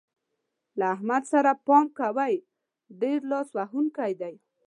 له 0.77 0.85
احمد 0.95 1.23
سره 1.33 1.51
پام 1.65 1.85
کوئ؛ 1.97 2.35
ډېر 3.01 3.19
لاس 3.31 3.47
وهونکی 3.57 4.11
دی. 4.21 4.35